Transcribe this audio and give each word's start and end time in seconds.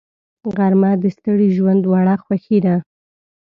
غرمه 0.55 0.91
د 1.01 1.03
ستړي 1.15 1.47
ژوند 1.57 1.81
وړه 1.91 2.15
خوښي 2.23 2.57
ده 2.65 2.75